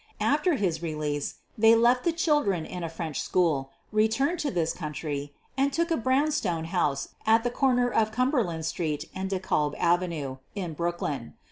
[0.19, 5.31] After his release they left the children in a French school, returned to this country,
[5.55, 9.75] and took a brown stone house at the corner of Cumberland Street and De Kalb
[9.77, 11.35] Avenue, in Brooklyn.